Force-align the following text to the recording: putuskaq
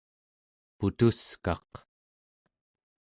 putuskaq 0.77 1.71